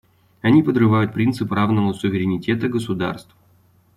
Они 0.41 0.63
подрывают 0.63 1.13
принцип 1.13 1.51
равного 1.51 1.93
суверенитета 1.93 2.67
государств. 2.67 3.35